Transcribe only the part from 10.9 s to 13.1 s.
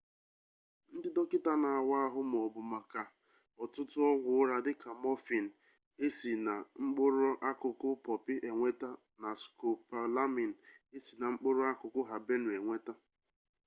e si na mkpụrụakụkụ habenụ enweta